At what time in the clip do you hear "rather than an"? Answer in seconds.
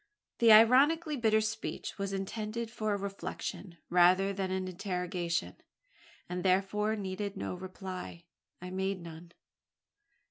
3.87-4.67